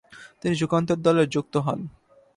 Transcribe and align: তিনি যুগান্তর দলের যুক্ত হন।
তিনি 0.41 0.55
যুগান্তর 0.55 0.97
দলের 0.97 1.27
যুক্ত 1.29 1.53
হন। 1.57 1.79